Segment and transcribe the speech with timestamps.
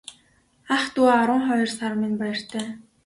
[0.75, 2.65] Ах дүү арван хоёр сар минь баяртай.